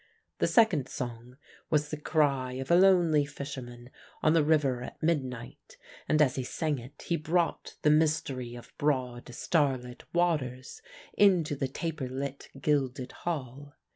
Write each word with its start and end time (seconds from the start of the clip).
The 0.39 0.47
second 0.47 0.89
song 0.89 1.37
was 1.69 1.89
the 1.89 2.01
cry 2.01 2.53
of 2.53 2.71
a 2.71 2.75
lonely 2.75 3.23
fisherman 3.23 3.91
on 4.23 4.33
the 4.33 4.43
river 4.43 4.81
at 4.81 5.03
midnight, 5.03 5.77
and 6.09 6.19
as 6.23 6.37
he 6.37 6.43
sang 6.43 6.79
it 6.79 7.03
he 7.05 7.17
brought 7.17 7.75
the 7.83 7.91
mystery 7.91 8.55
of 8.55 8.73
broad 8.79 9.29
starlit 9.35 10.03
waters 10.11 10.81
into 11.13 11.55
the 11.55 11.67
taper 11.67 12.09
lit, 12.09 12.49
gilded 12.59 13.11
hall. 13.11 13.73